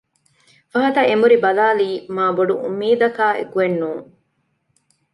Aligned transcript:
ފަހަތަށް 0.71 1.07
އެނބުރި 1.09 1.37
ބަލާލީ 1.43 1.89
މާ 2.15 2.25
ބޮޑު 2.37 2.53
އުއްމީދަކާ 2.61 3.25
އެކުއެއް 3.37 3.77
ނޫން 3.81 4.03